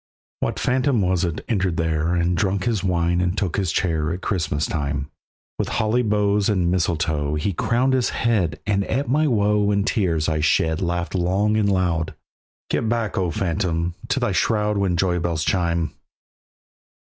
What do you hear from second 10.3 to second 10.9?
shed